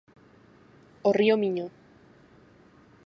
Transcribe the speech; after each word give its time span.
O 1.07 1.09
río 1.19 1.35
Miño. 1.43 1.67